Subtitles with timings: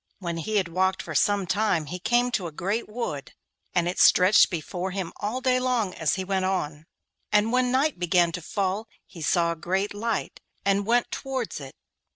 [0.17, 3.35] When he had walked for some time he came to a great wood,
[3.75, 6.87] and it stretched before him all day long as he went on,
[7.31, 11.75] and when night began to fall he saw a great light, and went towards it.